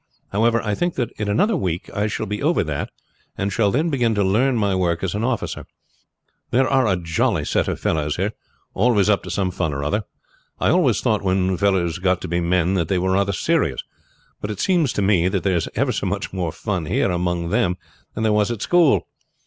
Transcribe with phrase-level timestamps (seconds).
[0.31, 2.89] However, I think that in another week I shall be over that,
[3.37, 5.67] and shall then begin to learn my work as an officer.
[6.49, 8.31] They are a jolly set of fellows here,
[8.73, 10.01] always up to some fun or other.
[10.59, 13.83] I always thought when fellows got to be men they were rather serious,
[14.41, 17.49] but it seems to me that there is ever so much more fun here among
[17.49, 17.77] them
[18.15, 19.07] than there was at school.